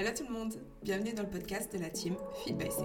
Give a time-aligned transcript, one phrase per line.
[0.00, 2.84] Hello tout le monde, bienvenue dans le podcast de la team Feed by C.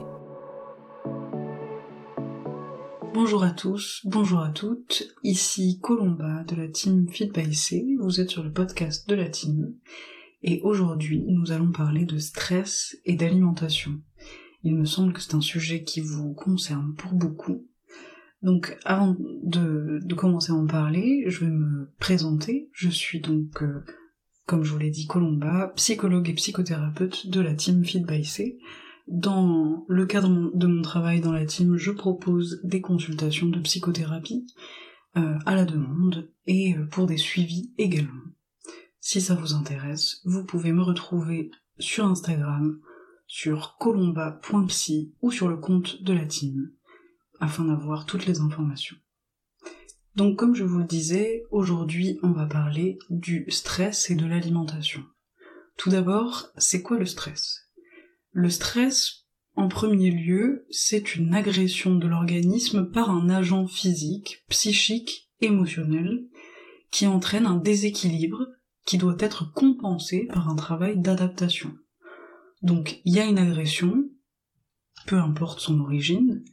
[3.14, 8.20] Bonjour à tous, bonjour à toutes, ici Colomba de la team Feed by C, vous
[8.20, 9.76] êtes sur le podcast de la team,
[10.44, 14.02] et aujourd'hui nous allons parler de stress et d'alimentation.
[14.64, 17.66] Il me semble que c'est un sujet qui vous concerne pour beaucoup.
[18.42, 22.70] Donc avant de, commencer à en parler, je vais me présenter.
[22.74, 23.86] Je suis donc, euh,
[24.46, 28.60] comme je vous l'ai dit, Colomba, psychologue et psychothérapeute de la team Feed by C.
[29.08, 34.48] Dans le cadre de mon travail dans la team, je propose des consultations de psychothérapie
[35.18, 38.22] euh, à la demande et euh, pour des suivis également.
[39.00, 42.80] Si ça vous intéresse, vous pouvez me retrouver sur Instagram,
[43.28, 46.72] sur colomba.psy ou sur le compte de la team,
[47.40, 48.98] afin d'avoir toutes les informations.
[50.16, 55.04] Donc comme je vous le disais, aujourd'hui on va parler du stress et de l'alimentation.
[55.78, 57.70] Tout d'abord, c'est quoi le stress?
[58.32, 65.30] Le stress, en premier lieu, c'est une agression de l'organisme par un agent physique, psychique,
[65.42, 66.26] émotionnel,
[66.92, 68.48] qui entraîne un déséquilibre
[68.86, 71.74] qui doit être compensé par un travail d'adaptation.
[72.62, 74.10] Donc il y a une agression,
[75.08, 76.44] peu importe son origine,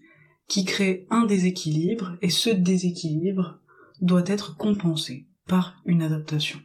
[0.49, 3.62] qui crée un déséquilibre, et ce déséquilibre
[4.03, 6.61] doit être compensé par une adaptation.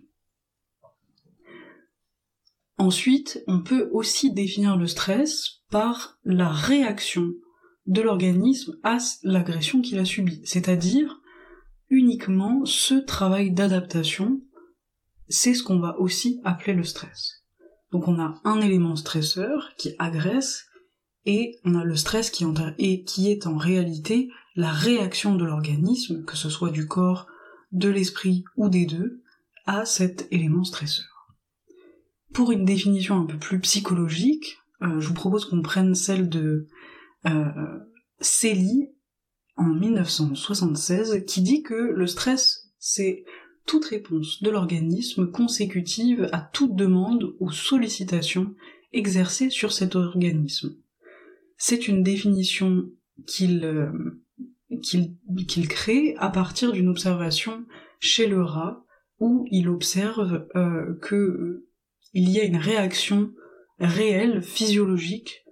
[2.78, 7.32] Ensuite, on peut aussi définir le stress par la réaction
[7.86, 11.22] de l'organisme à l'agression qu'il a subie, c'est-à-dire
[11.90, 14.42] uniquement ce travail d'adaptation,
[15.30, 17.44] c'est ce qu'on va aussi appeler le stress.
[17.92, 20.68] Donc on a un élément stresseur qui agresse,
[21.26, 26.50] et on a le stress qui, est en réalité la réaction de l'organisme, que ce
[26.50, 27.28] soit du corps,
[27.72, 29.22] de l'esprit ou des deux,
[29.68, 31.36] à cet élément stresseur.
[32.34, 36.68] Pour une définition un peu plus psychologique, euh, je vous propose qu'on prenne celle de
[37.28, 37.80] euh,
[39.58, 43.26] en 1976 qui dit que le stress c'est
[43.66, 48.56] toute réponse de l'organisme consécutive à toute demande ou sollicitation
[48.94, 50.76] exercée sur cet organisme.
[51.58, 52.90] C'est une définition
[53.26, 53.92] qu'il euh,
[54.82, 57.66] qu'il crée à partir d'une observation
[58.00, 58.84] chez le rat
[59.20, 61.66] où il observe euh, que
[62.14, 63.34] il y a une réaction
[63.80, 65.46] réelle, physiologique,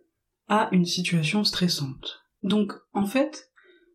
[0.47, 2.23] à une situation stressante.
[2.43, 3.51] Donc, en fait,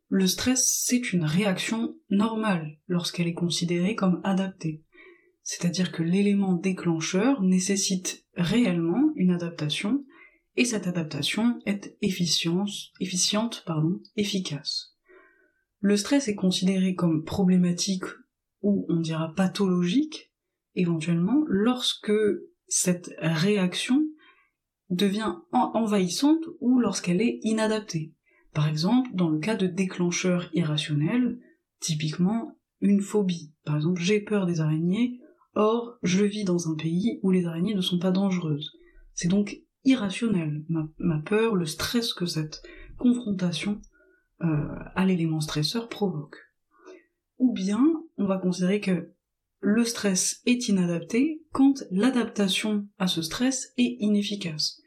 [0.09, 4.85] le stress, c'est une réaction normale lorsqu'elle est considérée comme adaptée.
[5.43, 10.05] C'est-à-dire que l'élément déclencheur nécessite réellement une adaptation,
[10.57, 14.90] et cette adaptation est efficiente, pardon, efficace.
[15.81, 18.05] Le stress est considéré comme problématique
[18.63, 20.33] ou on dira pathologique,
[20.75, 22.13] éventuellement, lorsque
[22.69, 24.03] cette réaction
[24.91, 28.13] devient envahissante ou lorsqu'elle est inadaptée.
[28.53, 31.39] Par exemple, dans le cas de déclencheurs irrationnels,
[31.81, 33.53] typiquement une phobie.
[33.65, 35.21] Par exemple, j'ai peur des araignées,
[35.55, 38.73] or je vis dans un pays où les araignées ne sont pas dangereuses.
[39.15, 40.65] C'est donc irrationnel,
[40.99, 42.63] ma, peur, le stress que cette
[42.99, 43.81] confrontation
[44.43, 46.37] euh, à l'élément stresseur provoque.
[47.39, 47.84] Ou bien,
[48.17, 49.12] on va considérer que
[49.61, 54.81] le stress est inadapté quand l'adaptation à ce stress est inefficace.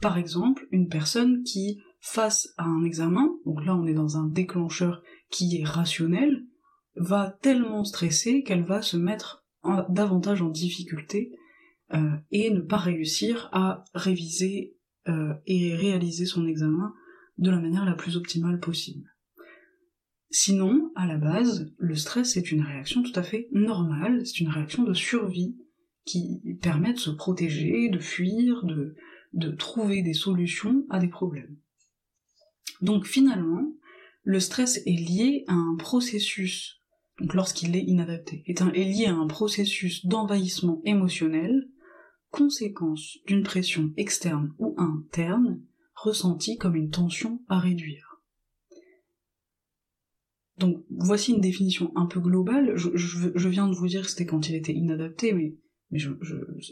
[0.00, 4.26] Par exemple, une personne qui, face à un examen, donc là on est dans un
[4.26, 6.46] déclencheur qui est rationnel,
[6.96, 9.44] va tellement stresser qu'elle va se mettre
[9.88, 11.32] davantage en difficulté
[11.92, 14.76] euh, et ne pas réussir à réviser
[15.08, 16.92] euh, et réaliser son examen
[17.40, 19.10] de la manière la plus optimale possible.
[20.30, 24.48] Sinon, à la base, le stress est une réaction tout à fait normale, c'est une
[24.48, 25.56] réaction de survie
[26.04, 31.56] qui permet de se protéger, de fuir, de, trouver des solutions à des problèmes.
[32.80, 33.72] Donc finalement,
[34.22, 36.80] le stress est lié à un processus,
[37.18, 41.68] donc lorsqu'il est inadapté, est lié à un processus d'envahissement émotionnel,
[42.30, 45.60] conséquence d'une pression externe ou interne,
[46.02, 48.10] ressentie comme une tension à réduire.
[50.58, 52.76] Donc voici une définition un peu globale.
[52.76, 55.54] Je, viens de vous dire que c'était quand il était inadapté, mais,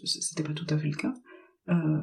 [0.05, 1.15] c'était pas tout à fait le cas.
[1.69, 2.03] Euh,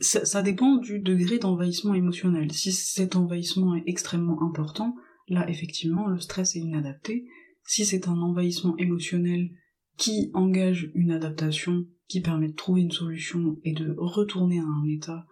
[0.00, 2.52] ça, dépend du degré d'envahissement émotionnel.
[2.52, 4.96] Si cet envahissement est extrêmement important,
[5.28, 7.24] là effectivement le stress est inadapté.
[7.64, 9.50] Si c'est un envahissement émotionnel
[9.96, 14.84] qui engage une adaptation, qui permet de trouver une solution et de retourner à un
[14.88, 15.26] état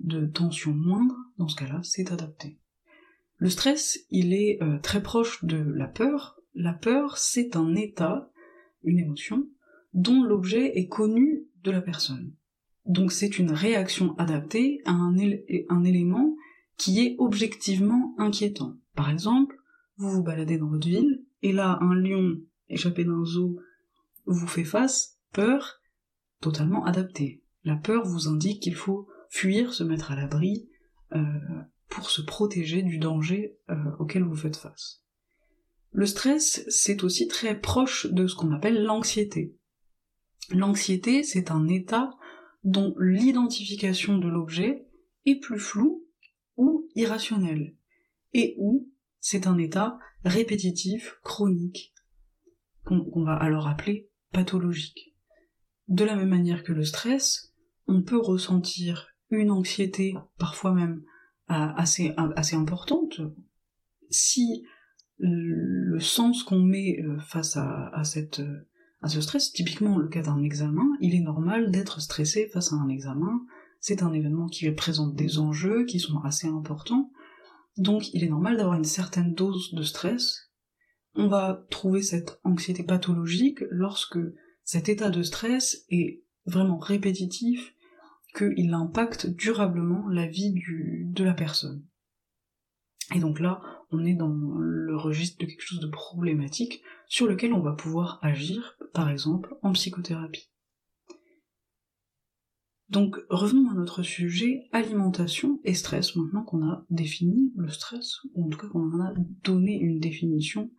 [0.00, 2.58] de tension moindre, dans ce cas-là, c'est adapté.
[3.36, 6.40] Le stress, il est euh, très proche de la peur.
[6.54, 8.30] La peur, c'est un état,
[8.82, 9.48] une émotion,
[9.92, 12.32] dont l'objet est connu de la personne.
[12.86, 15.16] Donc c'est une réaction adaptée à un,
[15.68, 16.36] un élément
[16.76, 18.76] qui est objectivement inquiétant.
[18.94, 19.56] Par exemple,
[19.96, 23.58] vous vous baladez dans votre ville, et là un lion échappé d'un zoo
[24.26, 25.80] vous fait face, peur,
[26.40, 27.42] totalement adaptée.
[27.64, 30.68] La peur vous indique qu'il faut fuir, se mettre à l'abri,
[31.12, 31.20] euh,
[31.88, 35.02] pour se protéger du danger euh, auquel vous faites face.
[35.90, 39.56] Le stress, c'est aussi très proche de ce qu'on appelle l'anxiété.
[40.50, 42.12] L'anxiété, c'est un état
[42.62, 44.86] dont l'identification de l'objet
[45.26, 46.06] est plus floue
[46.56, 47.74] ou irrationnelle,
[48.34, 48.88] et où
[49.18, 51.92] c'est un état répétitif, chronique,
[52.84, 55.16] qu'on va alors appeler pathologique.
[55.88, 57.52] De la même manière que le stress,
[57.88, 61.02] on peut ressentir une anxiété, parfois même
[61.50, 63.20] euh, assez, assez importante,
[64.10, 64.64] si
[65.18, 68.42] le sens qu'on met euh, face à, à, cette,
[69.00, 72.76] à ce stress, typiquement le cas d'un examen, il est normal d'être stressé face à
[72.76, 73.44] un examen,
[73.80, 77.12] c'est un événement qui présente des enjeux qui sont assez importants,
[77.76, 80.50] donc il est normal d'avoir une certaine dose de stress.
[81.14, 84.18] On va trouver cette anxiété pathologique lorsque
[84.64, 87.73] cet état de stress est vraiment répétitif,
[88.36, 91.84] qu'il impacte durablement la vie du, de la personne.
[93.14, 97.52] Et donc là, on est dans le registre de quelque chose de problématique sur lequel
[97.52, 100.50] on va pouvoir agir, par exemple, en psychothérapie.
[102.88, 108.46] Donc revenons à notre sujet, alimentation et stress, maintenant qu'on a défini le stress, ou
[108.46, 110.70] en tout cas qu'on en a donné une définition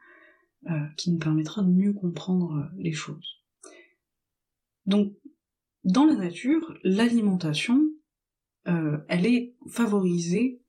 [0.69, 3.43] euh, qui nous permettra de mieux comprendre les choses.
[4.85, 5.13] Donc
[5.85, 7.81] dans la nature, l'alimentation,
[8.67, 10.61] euh, elle est favorisée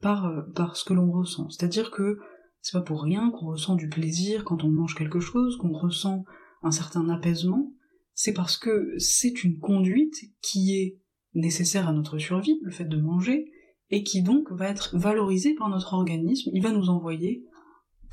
[0.00, 1.50] par, euh, par ce que l'on ressent.
[1.50, 2.18] C'est-à-dire que
[2.60, 6.24] c'est pas pour rien qu'on ressent du plaisir quand on mange quelque chose, qu'on ressent
[6.62, 7.72] un certain apaisement,
[8.14, 11.00] c'est parce que c'est une conduite qui est
[11.34, 13.50] nécessaire à notre survie, le fait de manger,
[13.90, 17.44] et qui donc va être valorisée par notre organisme, il va nous envoyer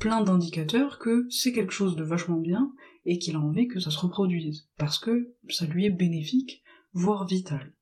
[0.00, 2.72] plein d'indicateurs que c'est quelque chose de vachement bien,
[3.04, 6.62] et qu'il a envie que ça se reproduise, parce que ça lui est bénéfique,
[6.92, 7.72] voire vital.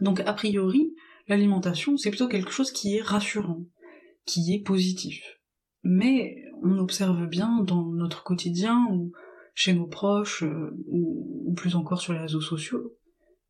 [0.00, 0.94] Donc a priori,
[1.26, 3.64] l'alimentation, c'est plutôt quelque chose qui est rassurant,
[4.26, 5.22] qui est positif.
[5.82, 9.12] Mais on observe bien dans notre quotidien, ou
[9.54, 12.96] chez nos proches, euh, ou, plus encore sur les réseaux sociaux,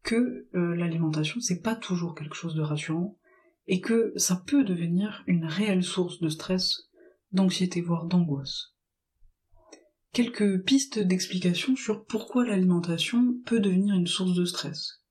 [0.03, 3.19] que euh, l'alimentation, c'est pas toujours quelque chose de rassurant,
[3.67, 6.90] et que ça peut devenir une réelle source de stress,
[7.33, 8.75] d'anxiété, voire d'angoisse
[10.13, 15.03] quelques pistes d'explication sur pourquoi l'alimentation peut devenir une source de stress.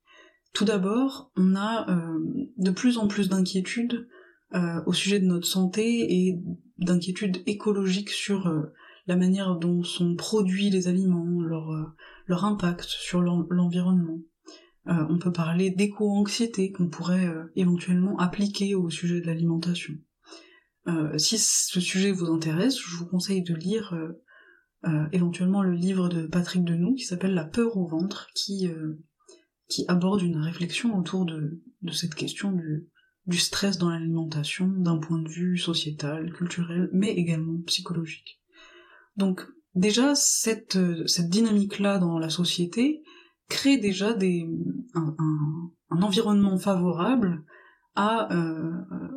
[0.52, 2.18] Tout d'abord, on a euh,
[2.56, 4.08] de plus en plus d'inquiétudes
[4.54, 6.40] euh, au sujet de notre santé et
[6.78, 8.72] d'inquiétudes écologiques sur euh,
[9.06, 11.94] la manière dont sont produits les aliments, leur,
[12.26, 14.20] leur impact sur l'environnement.
[14.86, 19.94] on peut parler d'éco-anxiété qu'on pourrait éventuellement appliquer au sujet de l'alimentation.
[21.16, 23.94] Si ce sujet vous intéresse, je vous conseille de lire
[24.86, 28.98] euh, éventuellement le livre de Patrick Denou qui s'appelle La peur au ventre, qui, euh,
[29.68, 32.88] qui aborde une réflexion autour de, de cette question du,
[33.26, 38.40] du stress dans l'alimentation d'un point de vue sociétal, culturel, mais également psychologique.
[39.16, 43.02] Donc déjà, cette, cette dynamique-là dans la société
[43.50, 44.48] crée déjà des,
[44.94, 47.44] un environnement favorable
[47.98, 48.72] euh,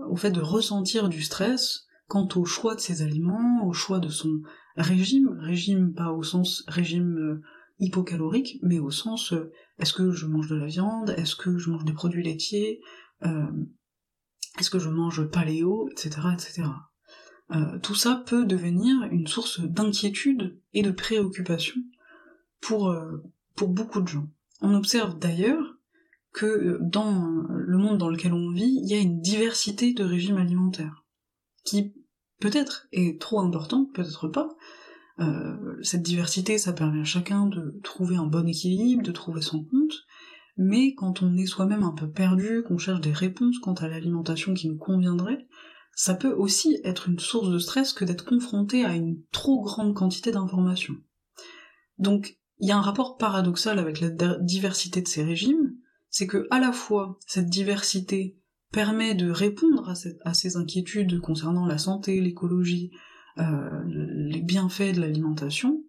[0.09, 4.09] au fait de ressentir du stress quant au choix de ses aliments, au choix de
[4.09, 4.41] son
[4.75, 7.41] régime, régime pas au sens régime euh,
[7.79, 11.69] hypocalorique, mais au sens euh, est-ce que je mange de la viande, est-ce que je
[11.69, 12.81] mange des produits laitiers,
[14.59, 16.27] est-ce que je mange paléo, etc.
[16.33, 16.63] etc.
[17.81, 21.81] tout ça peut devenir une source d'inquiétude et de préoccupation
[22.59, 22.93] pour,
[23.55, 24.27] pour beaucoup de gens.
[24.61, 25.72] On observe d'ailleurs
[26.33, 30.37] que dans le monde dans lequel on vit, il y a une diversité de régimes
[30.37, 31.05] alimentaires,
[31.63, 31.93] qui
[32.39, 34.49] peut-être est trop importante, peut-être pas.
[35.19, 39.63] Euh, cette diversité, ça permet à chacun de trouver un bon équilibre, de trouver son
[39.63, 39.93] compte,
[40.57, 44.55] mais quand on est soi-même un peu perdu, qu'on cherche des réponses quant à l'alimentation
[44.55, 45.47] qui nous conviendrait,
[45.95, 49.93] ça peut aussi être une source de stress que d'être confronté à une trop grande
[49.93, 50.95] quantité d'informations.
[51.99, 54.09] Donc, il y a un rapport paradoxal avec la
[54.39, 55.75] diversité de ces régimes,
[56.13, 58.37] c'est que à la fois cette diversité
[58.71, 59.89] permet de répondre
[60.23, 62.91] à, ces inquiétudes concernant la santé, l'écologie,
[63.39, 65.83] euh, les bienfaits de l'alimentation,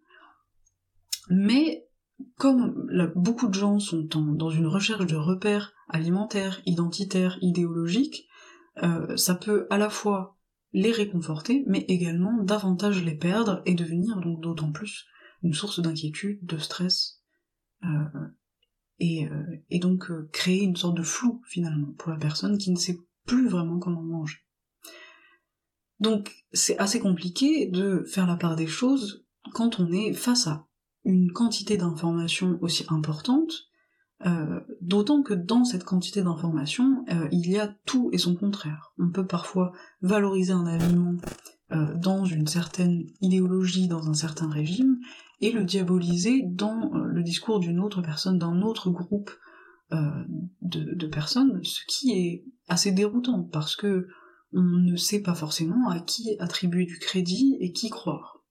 [1.29, 1.87] mais
[2.37, 8.27] comme beaucoup de gens sont dans une recherche de repères alimentaires, identitaires, idéologiques,
[8.83, 10.39] euh, ça peut à la fois
[10.73, 15.07] les réconforter, mais également davantage les perdre et devenir donc d'autant plus
[15.43, 17.23] une source d'inquiétude, de stress,
[17.85, 18.29] euh,
[19.01, 19.29] et,
[19.71, 23.49] et donc créer une sorte de flou finalement pour la personne qui ne sait plus
[23.49, 24.39] vraiment comment manger.
[26.01, 30.67] Donc c'est assez compliqué de faire la part des choses quand on est face à
[31.05, 33.69] une quantité d'informations aussi importante,
[34.27, 38.93] euh, d'autant que dans cette quantité d'informations, euh, il y a tout et son contraire.
[38.99, 41.17] On peut parfois valoriser un aliment
[41.73, 44.99] euh, dans une certaine idéologie, dans un certain régime,
[45.47, 49.31] et le diaboliser dans le discours d'une autre personne, d'un autre groupe
[49.91, 54.09] de, de, personnes, ce qui est assez déroutant, parce que
[54.53, 58.45] on ne sait pas forcément à qui attribuer du crédit et qui croire.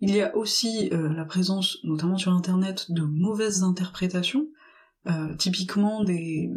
[0.00, 4.46] Il y a aussi euh, la présence, notamment sur Internet, de mauvaises interprétations,
[5.06, 6.50] euh, typiquement des,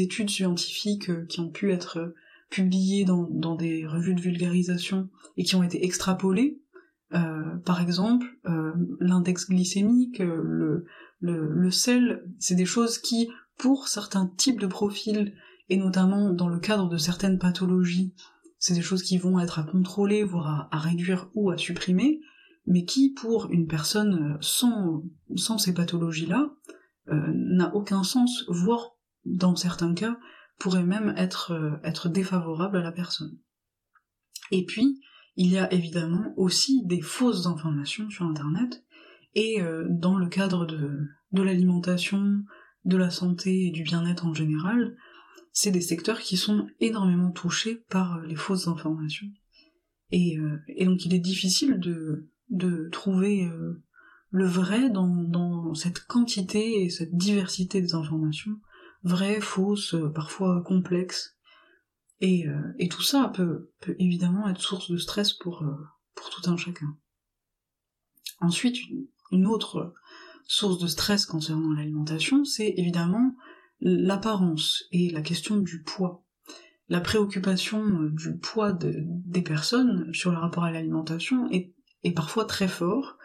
[0.00, 2.14] études scientifiques euh, qui ont pu être
[2.50, 6.60] publiées dans, des revues de vulgarisation et qui ont été extrapolées.
[7.10, 8.26] Par exemple,
[9.00, 10.86] l'index glycémique, le,
[11.20, 15.34] le sel, c'est des choses qui, pour certains types de profils,
[15.68, 18.14] et notamment dans le cadre de certaines pathologies,
[18.58, 22.20] c'est des choses qui vont être à contrôler, voire à réduire ou à supprimer,
[22.66, 25.02] mais qui, pour une personne euh, sans,
[25.36, 26.50] sans ces pathologies-là,
[27.08, 28.96] euh, n'a aucun sens, voire,
[29.26, 30.18] dans certains cas,
[30.58, 33.36] pourrait même être, euh, être défavorable à la personne.
[34.50, 35.00] Et puis,
[35.36, 38.84] il y a évidemment aussi des fausses informations sur Internet,
[39.34, 42.44] et dans le cadre de, l'alimentation,
[42.84, 44.96] de la santé et du bien-être en général,
[45.50, 49.26] c'est des secteurs qui sont énormément touchés par les fausses informations.
[50.12, 50.38] Et,
[50.68, 53.82] et donc il est difficile de, trouver euh,
[54.30, 58.58] le vrai dans, cette quantité et cette diversité des informations,
[59.02, 61.33] vraies, fausses, euh, parfois complexes.
[62.20, 65.64] Et, euh, et tout ça peut, peut, évidemment être source de stress pour,
[66.14, 66.96] pour tout un chacun.
[68.40, 68.76] Ensuite,
[69.30, 69.94] une autre
[70.46, 73.36] source de stress concernant l'alimentation, c'est évidemment
[73.80, 76.24] l'apparence et la question du poids.
[76.88, 82.68] La préoccupation du poids des personnes sur le rapport à l'alimentation est et parfois très
[82.68, 83.18] fort.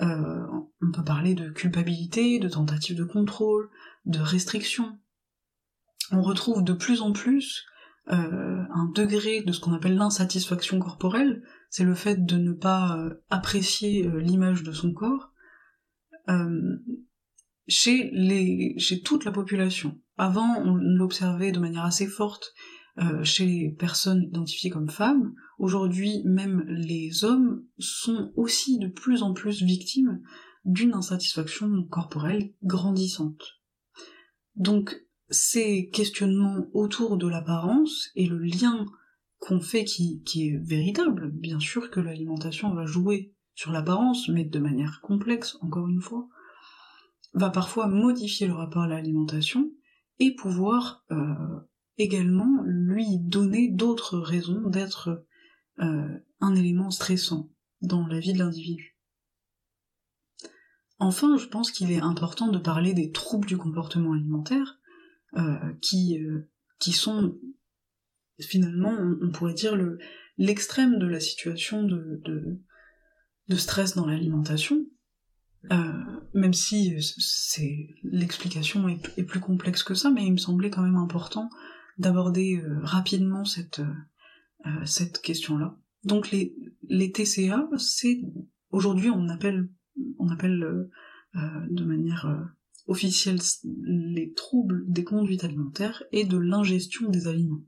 [0.00, 0.46] Euh,
[0.80, 3.68] on peut parler de culpabilité, de tentative de contrôle,
[4.06, 4.98] de restriction.
[6.12, 7.71] On retrouve de plus en plus euh,
[8.06, 13.14] un degré de ce qu'on appelle l'insatisfaction corporelle, c'est le fait de ne pas euh,
[13.30, 15.32] apprécier l'image de son corps,
[17.68, 19.98] chez, les, chez toute la population.
[20.16, 22.52] Avant, on l'observait de manière assez forte
[22.98, 29.22] euh, chez les personnes identifiées comme femmes, aujourd'hui même les hommes sont aussi de plus
[29.22, 30.20] en plus victimes
[30.66, 33.42] d'une insatisfaction corporelle grandissante.
[34.56, 34.94] Donc
[35.32, 38.86] ces questionnements autour de l'apparence et le lien
[39.40, 44.44] qu'on fait qui, qui est véritable, bien sûr que l'alimentation va jouer sur l'apparence, mais
[44.44, 46.28] de manière complexe, encore une fois,
[47.34, 49.70] va parfois modifier le rapport à l'alimentation
[50.18, 51.34] et pouvoir euh,
[51.98, 55.24] également lui donner d'autres raisons d'être
[55.80, 58.98] euh, un élément stressant dans la vie de l'individu.
[60.98, 64.78] Enfin, je pense qu'il est important de parler des troubles du comportement alimentaire,
[65.80, 66.48] qui, euh,
[66.78, 67.38] qui sont
[68.40, 69.78] finalement, on, pourrait dire,
[70.36, 74.86] l'extrême de la situation de, de, stress dans l'alimentation,
[76.34, 80.96] même si c'est l'explication est, plus complexe que ça, mais il me semblait quand même
[80.96, 81.48] important
[81.98, 85.76] d'aborder euh, rapidement cette, euh, euh, cette question-là.
[86.04, 86.54] Donc les,
[86.88, 88.20] les TCA, c'est
[88.70, 89.68] aujourd'hui on appelle
[90.18, 90.88] on appelle
[91.34, 92.26] de manière
[92.86, 97.64] officielle les troubles des conduites alimentaires et de l'ingestion des aliments.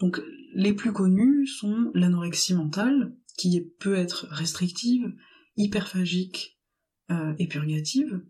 [0.00, 0.20] Donc
[0.54, 5.12] les plus connus sont l'anorexie mentale, qui peut être restrictive,
[5.56, 6.58] hyperphagique
[7.38, 8.22] et purgative,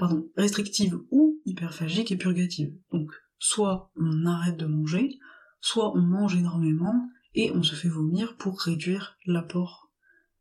[0.00, 2.74] pardon, restrictive ou hyperphagique et purgative.
[2.90, 5.18] Donc, soit on arrête de manger,
[5.60, 9.92] soit on mange énormément et on se fait vomir pour réduire l'apport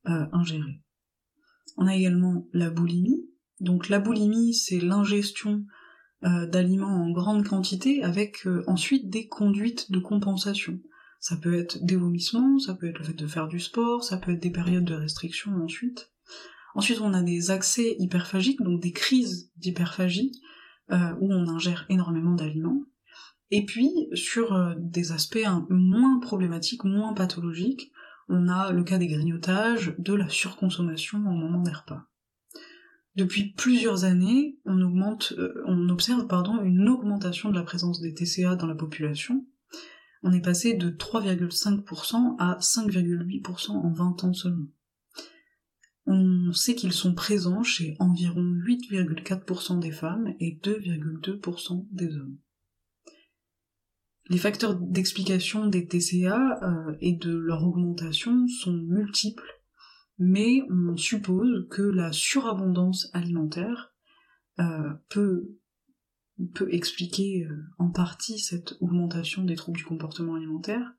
[0.08, 0.82] euh, ingéré.
[1.78, 3.30] On a également la boulimie.
[3.60, 5.66] Donc la boulimie, c'est l'ingestion
[6.26, 10.80] euh, d'aliments en grande quantité avec euh, ensuite des conduites de compensation.
[11.22, 14.18] Ça peut être des vomissements, ça peut être le fait de faire du sport, ça
[14.18, 16.12] peut être des périodes de restriction ensuite.
[16.76, 20.32] Ensuite, on a des accès hyperphagiques, donc des crises d'hyperphagie,
[20.92, 22.84] euh, où on ingère énormément d'aliments.
[23.52, 27.92] Et puis, sur des aspects moins problématiques, moins pathologiques,
[28.30, 32.06] on a le cas des grignotages, de la surconsommation au moment des repas.
[33.16, 38.14] Depuis plusieurs années, on, augmente, euh, on observe pardon, une augmentation de la présence des
[38.14, 39.46] TCA dans la population.
[40.24, 44.68] On est passé de 3,5% à 5,8% en 20 ans seulement
[46.10, 52.38] on sait qu'ils sont présents chez environ 8,4% des femmes et 2,2% des hommes.
[54.30, 59.60] Les facteurs d'explication des TCA euh, et de leur augmentation sont multiples,
[60.20, 63.92] mais on suppose que la surabondance alimentaire
[64.60, 65.58] euh, peut,
[66.54, 70.94] peut expliquer euh, en partie cette augmentation des troubles du comportement alimentaire,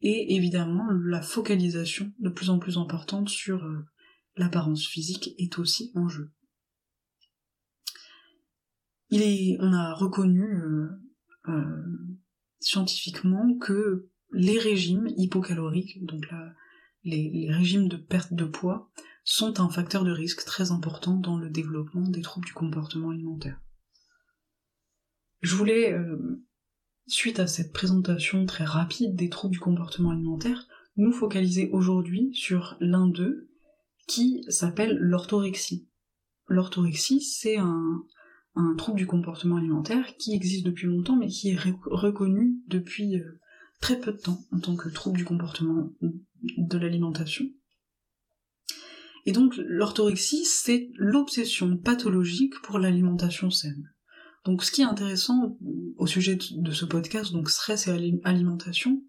[0.00, 3.68] et évidemment la focalisation de plus en plus importante sur
[4.36, 6.30] l'apparence physique est aussi en jeu.
[9.10, 10.62] Il est, on a reconnu
[12.60, 16.26] scientifiquement que les régimes hypocaloriques, donc
[17.04, 18.90] les, régimes de perte de poids,
[19.24, 23.60] sont un facteur de risque très important dans le développement des troubles du comportement alimentaire.
[25.40, 26.44] Je voulais, euh,
[27.06, 32.76] suite à cette présentation très rapide des troubles du comportement alimentaire, nous focaliser aujourd'hui sur
[32.80, 33.48] l'un d'eux
[34.06, 35.88] qui s'appelle l'orthorexie.
[36.48, 38.04] L'orthorexie, c'est un,
[38.54, 43.40] un trouble du comportement alimentaire qui existe depuis longtemps mais qui est reconnu depuis euh,
[43.80, 47.46] très peu de temps en tant que trouble du comportement de l'alimentation.
[49.26, 53.92] Et donc l'orthorexie, c'est l'obsession pathologique pour l'alimentation saine.
[54.44, 55.58] Donc ce qui est intéressant
[55.98, 59.02] au sujet de ce podcast, donc stress et alimentation,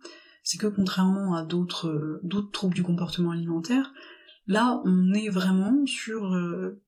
[0.44, 2.22] c'est que contrairement à d'autres
[2.52, 3.94] troubles du comportement alimentaire,
[4.48, 6.82] là on est vraiment sur euh,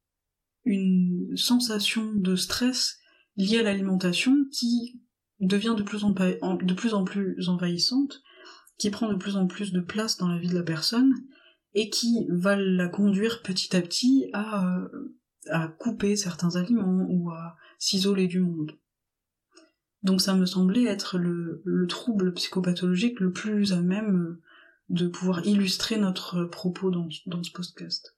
[0.66, 3.00] une sensation de stress
[3.36, 5.02] liée à l'alimentation qui
[5.40, 8.22] devient de plus, en, plus en plus envahissante,
[8.78, 11.14] qui prend de plus en plus de place dans la vie de la personne,
[11.74, 14.88] et qui va la conduire petit à petit à,
[15.78, 18.78] couper certains aliments ou à s'isoler du monde.
[20.02, 24.38] Donc ça me semblait être le, le, trouble psychopathologique le plus à même
[24.90, 28.16] de pouvoir illustrer notre propos dans, dans ce podcast.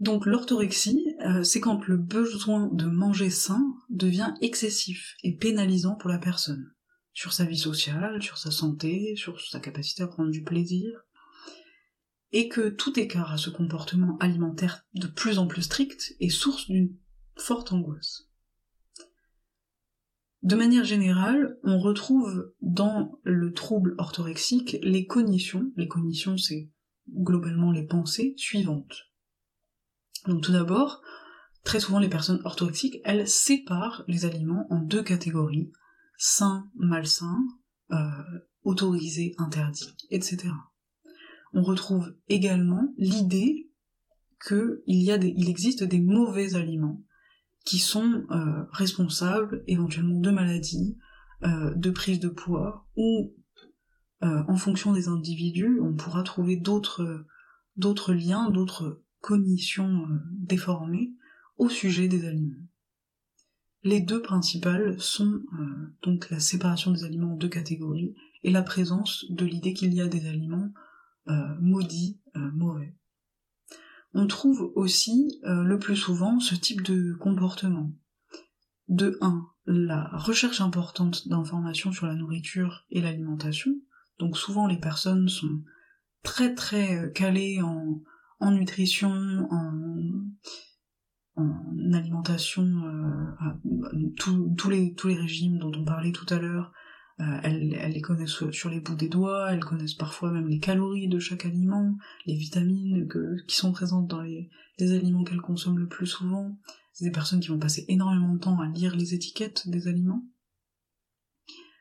[0.00, 6.08] Donc l'orthorexie, euh, c'est quand le besoin de manger sain devient excessif et pénalisant pour
[6.08, 6.72] la personne,
[7.12, 10.88] sur sa vie sociale, sur sa santé, sur sa capacité à prendre du plaisir,
[12.32, 16.66] et que tout écart à ce comportement alimentaire de plus en plus strict est source
[16.68, 16.96] d'une
[17.36, 18.30] forte angoisse.
[20.42, 26.70] De manière générale, on retrouve dans le trouble orthorexique les cognitions, les cognitions c'est
[27.10, 29.09] globalement les pensées suivantes.
[30.26, 31.02] Donc tout d'abord,
[31.64, 35.72] très souvent les personnes orthorexiques, elles séparent les aliments en deux catégories,
[36.18, 37.44] sains, malsains,
[37.92, 37.96] euh,
[38.62, 40.50] autorisés, interdits, etc.
[41.52, 43.70] On retrouve également l'idée
[44.46, 47.02] qu'il existe des mauvais aliments
[47.64, 50.98] qui sont euh, responsables éventuellement de maladies,
[51.42, 53.34] euh, de prise de poids, ou
[54.22, 57.24] en fonction des individus, on pourra trouver d'autres
[58.12, 61.12] liens, d'autres cognition euh, déformée
[61.56, 62.66] au sujet des aliments.
[63.82, 68.62] Les deux principales sont euh, donc la séparation des aliments en deux catégories et la
[68.62, 70.72] présence de l'idée qu'il y a des aliments
[71.28, 72.96] euh, maudits, mauvais.
[74.14, 77.92] On trouve aussi le plus souvent ce type de comportement.
[78.88, 79.46] De 1.
[79.66, 83.72] La recherche importante d'informations sur la nourriture et l'alimentation.
[84.18, 85.62] Donc souvent les personnes sont
[86.22, 88.00] très très calées en
[88.40, 89.92] en nutrition, en,
[91.92, 96.72] alimentation, euh, tous les, régimes dont on parlait tout à l'heure,
[97.20, 101.08] euh, elles, les connaissent sur les bouts des doigts, elles connaissent parfois même les calories
[101.08, 103.08] de chaque aliment, les vitamines
[103.46, 104.50] qui sont présentes dans les,
[104.80, 106.58] aliments qu'elles consomment le plus souvent.
[106.92, 110.24] C'est des personnes qui vont passer énormément de temps à lire les étiquettes des aliments.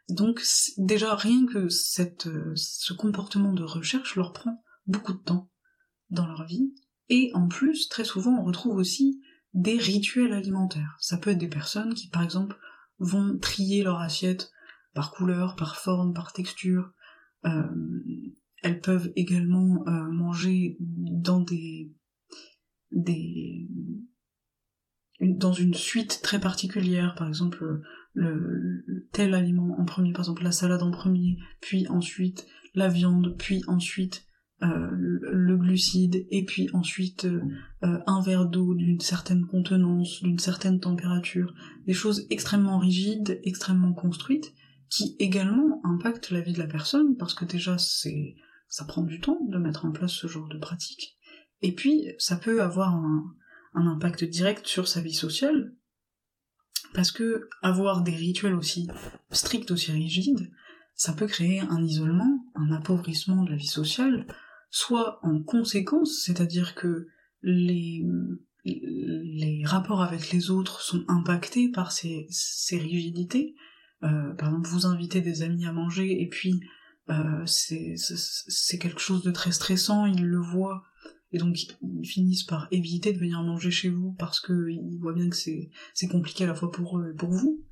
[0.09, 0.41] Donc
[0.77, 5.49] déjà rien que cette, ce comportement de recherche leur prend beaucoup de temps
[6.09, 6.73] dans leur vie,
[7.09, 9.21] et en plus, très souvent, on retrouve aussi
[9.53, 10.95] des rituels alimentaires.
[10.99, 12.57] Ça peut être des personnes qui, par exemple,
[12.99, 14.51] vont trier leur assiette
[14.93, 16.91] par couleur, par forme, par texture.
[17.45, 17.63] Euh,
[18.61, 21.91] elles peuvent également euh, manger dans des,
[22.91, 23.67] des
[25.19, 27.81] dans une suite très particulière, par exemple
[28.13, 33.35] le, tel aliment en premier, par exemple la salade en premier, puis ensuite la viande,
[33.37, 34.25] puis ensuite
[34.61, 37.41] euh, le glucide et puis ensuite euh,
[37.83, 41.53] euh, un verre d'eau d'une certaine contenance, d'une certaine température,
[41.87, 44.53] des choses extrêmement rigides, extrêmement construites,
[44.89, 48.35] qui également impactent la vie de la personne, parce que déjà c'est
[48.67, 51.17] ça prend du temps de mettre en place ce genre de pratique,
[51.61, 53.33] et puis ça peut avoir un,
[53.75, 55.73] un impact direct sur sa vie sociale,
[56.93, 58.89] parce que avoir des rituels aussi
[59.31, 60.51] stricts, aussi rigides,
[60.95, 64.27] ça peut créer un isolement, un appauvrissement de la vie sociale,
[64.69, 67.07] soit en conséquence, c'est-à-dire que
[67.41, 68.05] les,
[68.65, 73.55] les rapports avec les autres sont impactés par ces, ces rigidités.
[74.03, 76.59] Euh, par exemple, vous invitez des amis à manger et puis
[77.09, 80.83] euh, c'est quelque chose de très stressant, ils le voient,
[81.31, 85.29] et donc ils finissent par éviter de venir manger chez vous parce qu'ils voient bien
[85.29, 87.65] que c'est compliqué à la fois pour eux et pour vous.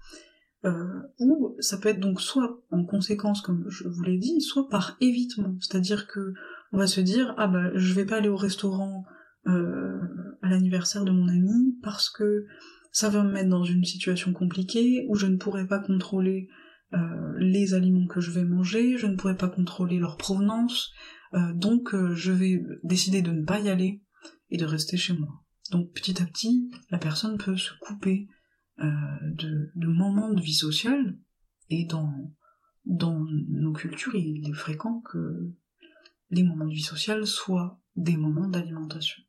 [0.65, 4.67] Euh, ou ça peut être donc soit en conséquence, comme je vous l'ai dit, soit
[4.69, 6.33] par évitement, c'est-à-dire que
[6.71, 9.05] on va se dire ah bah je vais pas aller au restaurant
[9.47, 9.99] euh,
[10.41, 12.45] à l'anniversaire de mon ami parce que
[12.91, 16.49] ça va me mettre dans une situation compliquée où je ne pourrai pas contrôler
[16.93, 20.91] euh, les aliments que je vais manger, je ne pourrai pas contrôler leur provenance,
[21.33, 24.01] euh, donc je vais décider de ne pas y aller
[24.49, 25.43] et de rester chez moi.
[25.71, 28.27] Donc petit à petit, la personne peut se couper
[28.79, 31.17] de, de, moments de vie sociale,
[31.69, 32.13] et dans,
[32.85, 35.51] dans nos cultures, il est fréquent que
[36.29, 39.23] les moments de vie sociale soient des moments d'alimentation.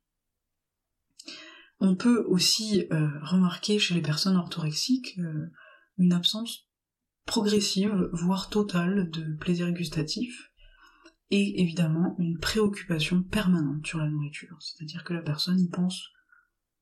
[1.79, 5.47] On peut aussi euh, remarquer chez les personnes orthorexiques euh,
[5.97, 6.67] une absence
[7.25, 10.51] progressive, voire totale, de plaisir gustatif,
[11.31, 16.09] et évidemment une préoccupation permanente sur la nourriture, c'est-à-dire que la personne y pense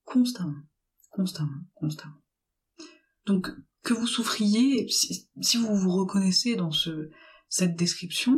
[0.06, 0.64] constamment,
[1.10, 2.24] constamment, constamment.
[3.26, 3.52] Donc
[3.84, 7.10] que vous souffriez, si, vous vous reconnaissez dans ce,
[7.50, 8.38] cette description,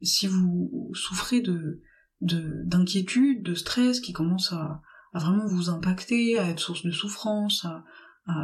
[0.00, 1.82] si vous souffrez de
[2.20, 4.82] d'inquiétude, de, stress qui commence à,
[5.14, 7.84] vraiment vous impacter, à être source de souffrance, à,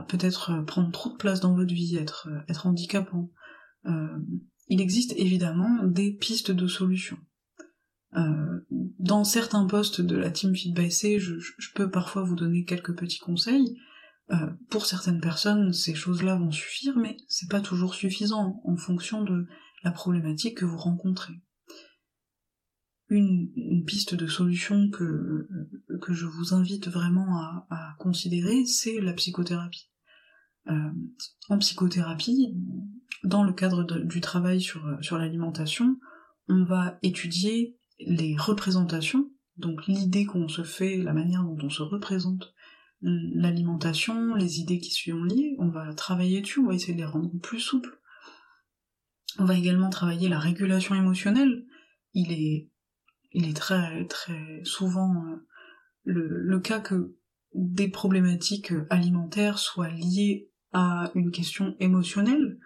[0.09, 3.31] peut-être euh, prendre trop de place dans votre vie, être, euh, être handicapant.
[3.87, 4.19] Euh,
[4.69, 7.19] il existe évidemment des pistes de solutions.
[8.99, 11.35] dans certains postes de la team Feed by C, je,
[11.75, 13.77] peux parfois vous donner quelques petits conseils.
[14.71, 19.47] pour certaines personnes, ces choses-là vont suffire, mais c'est pas toujours suffisant en fonction de
[19.85, 21.35] la problématique que vous rencontrez
[23.09, 25.47] une, piste de solution que,
[26.09, 27.39] je vous invite vraiment
[27.71, 29.91] à, considérer, c'est la psychothérapie.
[30.69, 30.91] Euh,
[31.49, 32.57] en psychothérapie,
[33.23, 35.99] dans le cadre du travail sur, l'alimentation,
[36.49, 41.83] on va étudier les représentations, donc l'idée qu'on se fait, la manière dont on se
[41.83, 42.55] représente
[43.03, 47.05] l'alimentation, les idées qui sont liées, on va travailler dessus, on va essayer de les
[47.05, 48.01] rendre plus souples.
[49.39, 51.65] On va également travailler la régulation émotionnelle.
[52.13, 55.37] Il est très très souvent euh,
[56.05, 57.17] le, cas que
[57.55, 62.59] des problématiques alimentaires soient liées à une question émotionnelle,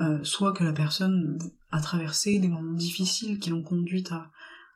[0.00, 1.38] euh, soit que la personne
[1.70, 4.30] a traversé des moments difficiles qui l'ont conduite à,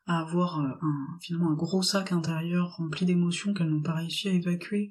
[0.06, 4.32] avoir euh, un, finalement un gros sac intérieur rempli d'émotions qu'elle n'ont pas réussi à
[4.32, 4.90] évacuer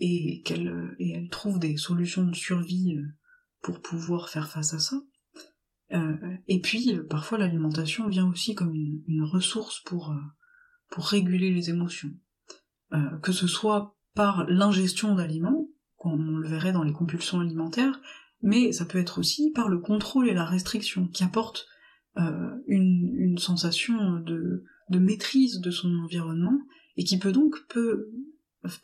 [0.00, 2.96] et qu'elle et trouve des solutions de survie
[3.60, 4.96] pour pouvoir faire face à ça.
[5.92, 6.16] Euh,
[6.48, 10.20] et puis, euh, parfois, l'alimentation vient aussi comme une, ressource pour, euh,
[10.90, 12.10] pour réguler les émotions.
[13.22, 18.02] que ce soit par l'ingestion d'aliments, comme on le verrait dans les compulsions alimentaires,
[18.42, 21.66] mais ça peut être aussi par le contrôle et la restriction, qui apporte
[22.16, 26.58] une, une, sensation de, de, maîtrise de son environnement,
[26.98, 28.10] et qui peut donc peut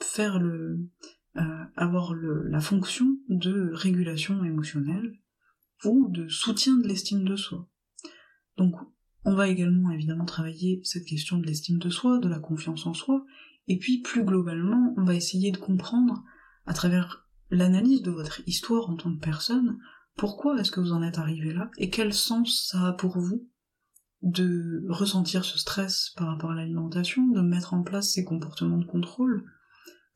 [0.01, 0.89] faire le,
[1.77, 5.19] avoir le, la fonction de régulation émotionnelle
[5.85, 7.69] ou de soutien de l'estime de soi.
[8.57, 8.75] Donc
[9.25, 12.95] on va également évidemment travailler cette question de l'estime de soi, de la confiance en
[12.95, 13.25] soi,
[13.67, 16.25] et puis plus globalement, on va essayer de comprendre,
[16.67, 19.79] à travers l'analyse de votre histoire en tant que personne,
[20.17, 23.47] pourquoi est-ce que vous en êtes arrivé là, et quel sens ça a pour vous
[24.23, 28.85] de ressentir ce stress par rapport à l'alimentation, de mettre en place ces comportements de
[28.85, 29.45] contrôle,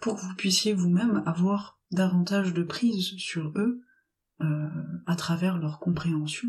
[0.01, 3.81] pour que vous puissiez vous-même avoir davantage de prise sur eux,
[4.43, 4.69] euh,
[5.07, 6.49] à travers leur compréhension,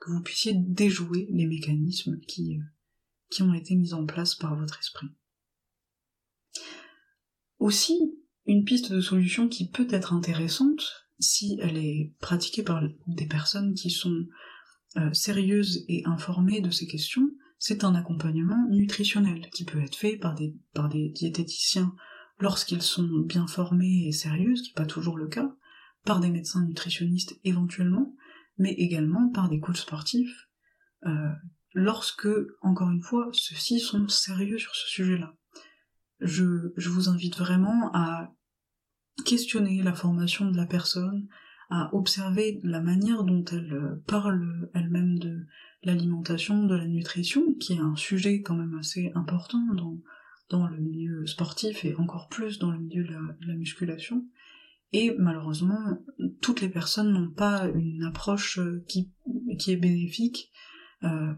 [0.00, 2.62] que vous puissiez déjouer les mécanismes qui, euh,
[3.30, 5.08] qui ont été mis en place par votre esprit.
[7.58, 7.98] Aussi,
[8.46, 13.74] une piste de solution qui peut être intéressante, si elle est pratiquée par des personnes
[13.74, 14.26] qui sont
[14.96, 20.16] euh, sérieuses et informées de ces questions, c'est un accompagnement nutritionnel qui peut être fait
[20.16, 21.94] par des, par des diététiciens
[22.38, 25.54] lorsqu'ils sont bien formés et sérieux, ce qui n'est pas toujours le cas,
[26.04, 28.14] par des médecins nutritionnistes éventuellement,
[28.58, 30.48] mais également par des coachs sportifs,
[31.06, 31.30] euh,
[31.74, 32.28] lorsque,
[32.62, 35.34] encore une fois, ceux-ci sont sérieux sur ce sujet-là.
[36.20, 38.34] Je, je, vous invite vraiment à
[39.24, 41.28] questionner la formation de la personne,
[41.70, 45.46] à observer la manière dont elle parle elle-même de
[45.82, 49.98] l'alimentation, de la nutrition, qui est un sujet quand même assez important dans,
[50.50, 54.26] dans le milieu sportif et encore plus dans le milieu de la musculation,
[54.92, 55.98] et malheureusement,
[56.40, 59.12] toutes les personnes n'ont pas une approche euh, qui,
[59.58, 60.50] qui est bénéfique.
[61.04, 61.34] Euh,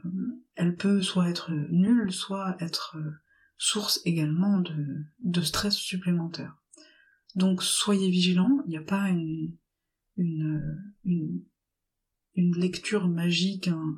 [0.54, 3.10] elle peut soit être nulle, soit être euh,
[3.58, 6.56] source également de, de stress supplémentaire.
[7.34, 9.54] Donc soyez vigilants, il n'y a pas une,
[10.16, 13.94] une, une, lecture magique, un,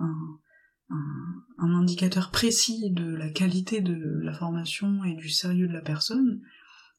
[1.59, 6.41] un, indicateur précis de la qualité de la formation et du sérieux de la personne,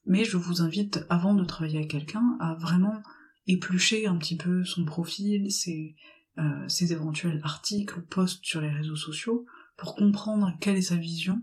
[0.06, 3.02] mais je vous invite, avant de travailler avec quelqu'un, à vraiment
[3.46, 5.96] éplucher un petit peu son profil, ses,
[6.38, 11.42] euh, éventuels articles, posts sur les réseaux sociaux, pour comprendre quelle est sa vision,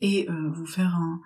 [0.00, 1.20] et euh, vous faire un,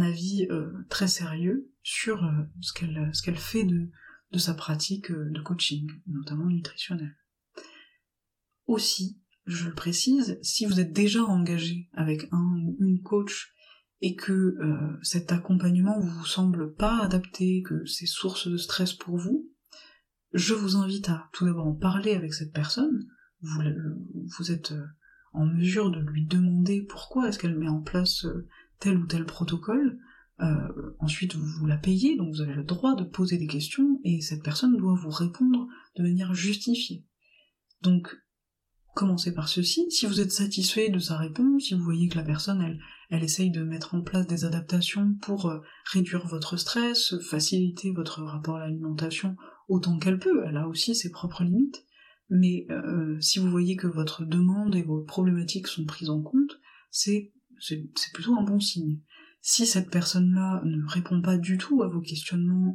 [0.00, 2.28] avis euh, très sérieux sur
[2.60, 3.90] ce qu'elle fait de,
[4.32, 7.16] de sa pratique de coaching, notamment nutritionnel.
[8.66, 13.54] Aussi, je le précise, si vous êtes déjà engagé avec un ou une coach
[14.00, 19.16] et que euh, cet accompagnement vous semble pas adapté, que c'est source de stress pour
[19.16, 19.50] vous,
[20.32, 23.06] je vous invite à tout d'abord en parler avec cette personne.
[23.40, 24.84] Vous, êtes euh,
[25.32, 28.46] en mesure de lui demander pourquoi est-ce qu'elle met en place euh,
[28.78, 29.98] tel ou tel protocole.
[31.00, 34.44] Ensuite, vous la payez, donc vous avez le droit de poser des questions, et cette
[34.44, 37.04] personne doit vous répondre de manière justifiée.
[37.82, 38.16] Donc,
[38.98, 39.86] commencez par ceci.
[39.90, 42.80] Si vous êtes satisfait de sa réponse, si vous voyez que la personne, elle,
[43.10, 45.60] elle essaye de mettre en place des adaptations pour euh,
[45.92, 49.36] réduire votre stress, faciliter votre rapport à l'alimentation
[49.68, 51.86] autant qu'elle peut, elle a aussi ses propres limites,
[52.28, 56.58] mais euh, si vous voyez que votre demande et vos problématiques sont prises en compte,
[56.90, 57.30] c'est
[58.12, 59.00] plutôt un bon signe.
[59.40, 62.74] Si cette personne-là ne répond pas du tout à vos questionnements,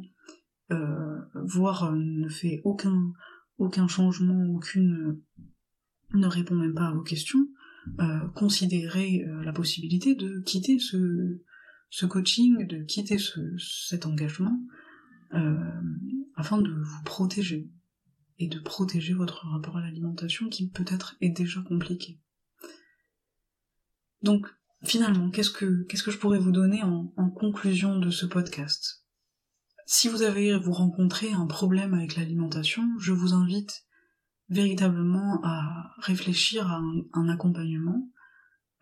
[0.70, 3.12] euh, voire ne fait aucun,
[3.58, 5.20] aucun changement, aucune
[6.12, 7.48] ne répond même pas à vos questions,
[8.00, 14.58] euh, considérez euh, la possibilité de quitter ce, coaching, de quitter ce, cet engagement,
[15.34, 15.54] euh,
[16.36, 17.68] afin de vous protéger,
[18.38, 22.18] et de protéger votre rapport à l'alimentation qui peut-être est déjà compliqué.
[24.22, 24.48] Donc,
[24.82, 29.04] finalement, qu'est-ce que, je pourrais vous donner en, conclusion de ce podcast?
[29.86, 33.84] Si vous avez, vous rencontrez un problème avec l'alimentation, je vous invite
[34.48, 38.10] véritablement à réfléchir à un, accompagnement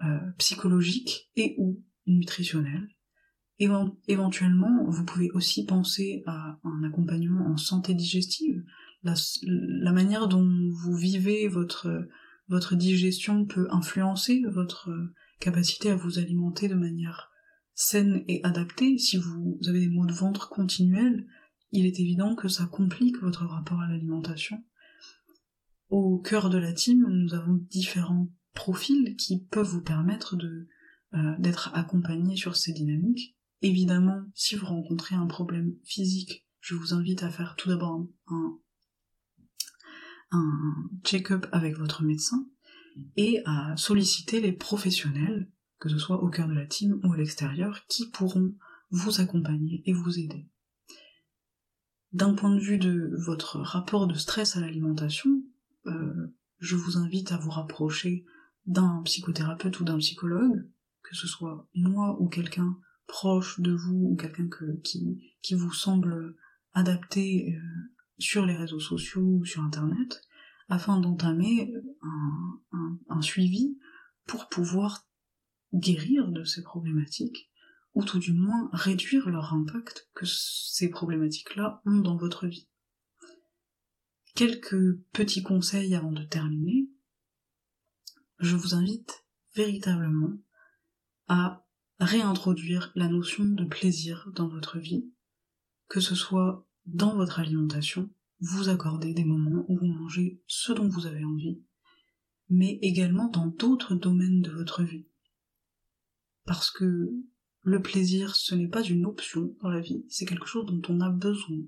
[0.03, 2.89] euh, psychologique et ou nutritionnel.
[3.59, 8.65] Évent éventuellement, vous pouvez aussi penser à un accompagnement en santé digestive.
[9.05, 12.09] La, la manière dont vous vivez votre,
[12.49, 14.91] votre digestion peut influencer votre
[15.39, 17.31] capacité à vous alimenter de manière
[17.75, 18.99] saine et adaptée.
[18.99, 21.27] Si vous avez des maux de ventre continuels,
[21.73, 24.63] il est évident que ça complique votre rapport à l'alimentation.
[25.93, 30.39] Au cœur de la team, nous avons différents profils qui peuvent vous permettre
[31.13, 33.37] euh, d'être accompagné sur ces dynamiques.
[33.61, 38.07] Évidemment, si vous rencontrez un problème physique, je vous invite à faire tout d'abord
[40.31, 42.49] un check-up avec votre médecin
[43.19, 47.19] et à solliciter les professionnels, que ce soit au cœur de la team ou à
[47.19, 48.55] l'extérieur, qui pourront
[48.89, 50.49] vous accompagner et vous aider.
[52.13, 55.43] D'un point de vue de votre rapport de stress à l'alimentation,
[55.87, 58.25] euh, je vous invite à vous rapprocher
[58.67, 60.69] d'un psychothérapeute ou d'un psychologue,
[61.03, 64.49] que ce soit moi ou quelqu'un proche de vous ou quelqu'un
[64.83, 66.37] qui, vous semble
[66.73, 67.61] adapté euh,
[68.19, 70.23] sur les réseaux sociaux ou sur internet,
[70.69, 71.75] afin d'entamer
[73.09, 73.79] un, suivi
[74.27, 75.07] pour pouvoir
[75.75, 77.51] guérir de ces problématiques,
[77.95, 82.69] ou tout du moins réduire leur impact que ces problématiques-là ont dans votre vie.
[84.35, 86.89] Quelques petits conseils avant de terminer.
[88.39, 90.39] Je vous invite véritablement
[91.29, 91.67] à
[92.01, 95.07] réintroduire la notion de plaisir dans votre vie,
[95.89, 100.89] que ce soit dans votre alimentation, vous accorder des moments où vous mangez ce dont
[100.89, 101.61] vous avez envie,
[102.49, 105.07] mais également dans d'autres domaines de votre vie.
[106.45, 107.13] Parce que
[107.61, 111.01] le plaisir, ce n'est pas une option dans la vie, c'est quelque chose dont on
[111.03, 111.59] a besoin.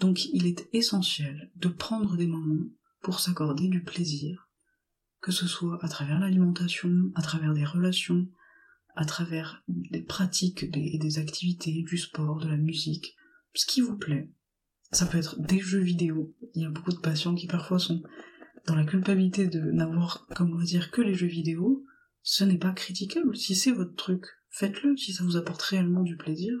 [0.00, 2.66] Donc il est essentiel de prendre des moments
[3.02, 4.48] pour s'accorder du plaisir,
[5.20, 8.26] que ce soit à travers l'alimentation, à travers des relations,
[8.96, 13.14] à travers des pratiques et des activités, du sport, de la musique,
[13.54, 14.30] ce qui vous plaît.
[14.90, 16.34] Ça peut être des jeux vidéo.
[16.54, 18.02] Il y a beaucoup de patients qui parfois sont
[18.66, 21.84] dans la culpabilité de n'avoir, comme on dire, que les jeux vidéo.
[22.22, 23.36] Ce n'est pas critiquable.
[23.36, 24.96] Si c'est votre truc, faites-le.
[24.96, 26.52] Si ça vous apporte réellement du plaisir,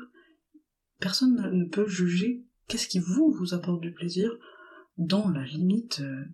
[0.98, 4.30] personne ne peut juger qu'est-ce qui vous, vous apporte du plaisir
[4.96, 6.24] dans la limite euh,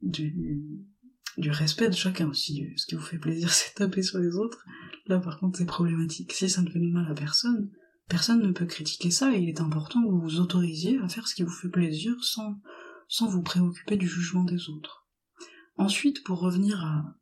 [0.00, 0.26] du,
[1.36, 2.32] du, respect de chacun.
[2.32, 4.64] Si ce qui vous fait plaisir c'est taper sur les autres,
[5.06, 6.32] là par contre c'est problématique.
[6.32, 7.70] Si ça ne fait de mal à personne,
[8.08, 11.28] personne ne peut critiquer ça et il est important que vous vous autorisiez à faire
[11.28, 12.58] ce qui vous fait plaisir sans,
[13.08, 15.06] sans vous préoccuper du jugement des autres.
[15.76, 17.16] Ensuite, pour revenir à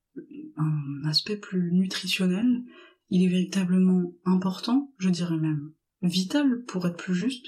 [0.56, 2.62] un aspect plus nutritionnel,
[3.08, 7.46] il est véritablement important, je dirais même vital pour être plus juste,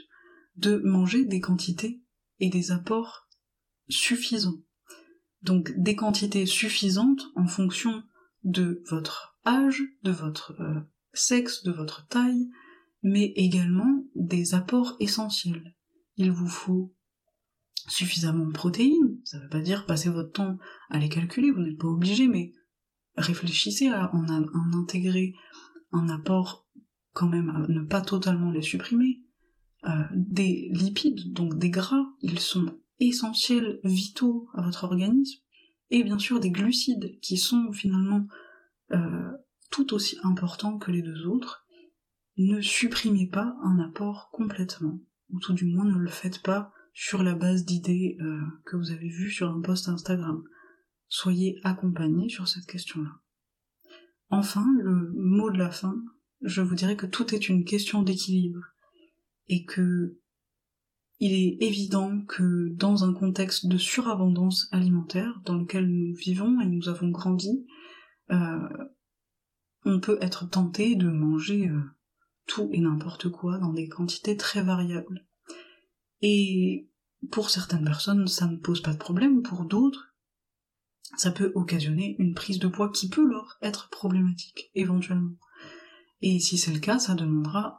[0.56, 2.02] de manger des quantités
[2.40, 3.28] et des apports
[3.88, 4.62] suffisants.
[5.42, 8.02] Donc des quantités suffisantes en fonction
[8.44, 10.80] de votre âge, de votre euh,
[11.12, 12.48] sexe, de votre taille,
[13.02, 15.74] mais également des apports essentiels.
[16.16, 16.94] Il vous faut
[17.88, 21.78] suffisamment de protéines, ça veut pas dire passer votre temps à les calculer, vous n'êtes
[21.78, 22.52] pas obligé, mais
[23.16, 25.34] réfléchissez à en intégrer
[25.92, 26.66] un apport
[27.12, 29.23] quand même à ne pas totalement les supprimer.
[29.86, 35.42] Euh, des lipides, donc des gras, ils sont essentiels, vitaux à votre organisme,
[35.90, 38.26] et bien sûr des glucides, qui sont finalement
[38.92, 39.30] euh,
[39.70, 41.66] tout aussi importants que les deux autres.
[42.38, 47.22] Ne supprimez pas un apport complètement, ou tout du moins ne le faites pas sur
[47.22, 50.42] la base d'idées euh, que vous avez vues sur un post Instagram.
[51.08, 53.20] Soyez accompagnés sur cette question-là.
[54.30, 55.94] Enfin, le mot de la fin,
[56.40, 58.62] je vous dirais que tout est une question d'équilibre
[59.48, 60.18] et que
[61.20, 66.66] il est évident que dans un contexte de surabondance alimentaire dans lequel nous vivons et
[66.66, 67.66] nous avons grandi,
[68.30, 68.68] euh,
[69.84, 71.80] on peut être tenté de manger euh,
[72.46, 75.24] tout et n'importe quoi dans des quantités très variables.
[76.20, 76.90] Et
[77.30, 80.14] pour certaines personnes, ça ne pose pas de problème, pour d'autres,
[81.16, 85.36] ça peut occasionner une prise de poids qui peut leur être problématique, éventuellement.
[86.22, 87.78] Et si c'est le cas, ça demandera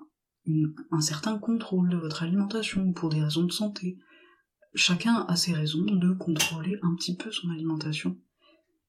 [0.91, 3.97] un certain contrôle de votre alimentation pour des raisons de santé.
[4.73, 8.19] Chacun a ses raisons de contrôler un petit peu son alimentation.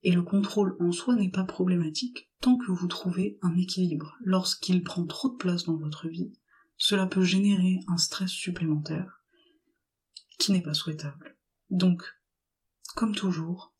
[0.02, 4.16] Et le contrôle en soi n'est pas problématique tant que vous trouvez un équilibre.
[4.20, 6.32] Lorsqu'il prend trop de place dans votre vie,
[6.76, 9.24] cela peut générer un stress supplémentaire
[10.38, 11.36] qui n'est pas souhaitable.
[11.70, 12.04] Donc,
[12.94, 13.74] comme toujours,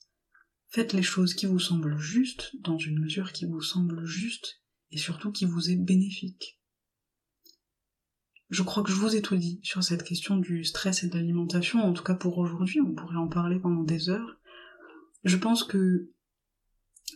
[0.69, 4.99] faites les choses qui vous semblent justes dans une mesure qui vous semble juste et
[4.99, 6.56] surtout qui vous est bénéfique.
[8.49, 11.15] Je crois que je vous ai tout dit sur cette question du stress et de
[11.15, 14.39] l'alimentation, en tout cas pour aujourd'hui, on pourrait en parler pendant des heures.
[15.25, 16.11] Je pense que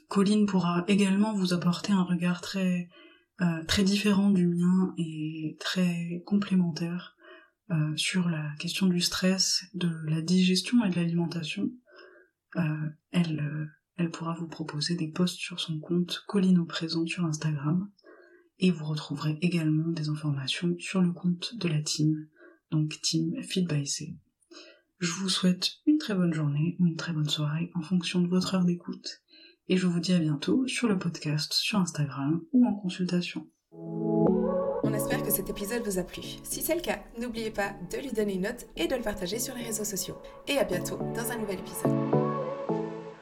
[0.09, 2.89] Colline pourra également vous apporter un regard très
[3.41, 7.17] euh, très différent du mien et très complémentaire
[7.71, 11.71] euh, sur la question du stress, de la digestion et de l'alimentation.
[12.57, 17.27] Euh, elle elle pourra vous proposer des posts sur son compte Colline au présent sur
[17.27, 17.91] Instagram.
[18.61, 22.27] Et vous retrouverez également des informations sur le compte de la team,
[22.71, 23.35] donc Team.
[24.99, 28.29] Je vous souhaite une très bonne journée ou une très bonne soirée en fonction de
[28.29, 29.23] votre heure d'écoute.
[29.69, 33.47] Et je vous dis à bientôt sur le podcast, sur Instagram ou en consultation.
[33.73, 36.23] On espère que cet épisode vous a plu.
[36.43, 39.39] Si c'est le cas, n'oubliez pas de lui donner une note et de le partager
[39.39, 40.19] sur les réseaux sociaux.
[40.49, 42.10] Et à bientôt dans un nouvel épisode.